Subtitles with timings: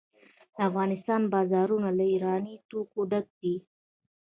[0.55, 3.55] د افغانستان بازارونه له ایراني توکو ډک دي.